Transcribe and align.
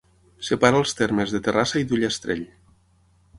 Separa 0.45 0.79
els 0.83 0.95
termes 1.01 1.33
de 1.35 1.41
Terrassa 1.49 1.79
i 1.83 1.87
d'Ullastrell. 1.93 2.43